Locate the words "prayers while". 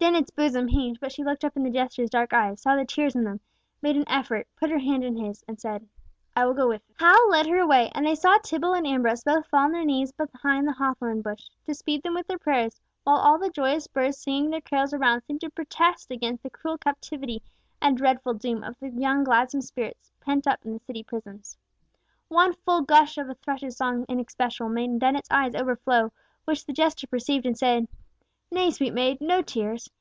12.38-13.16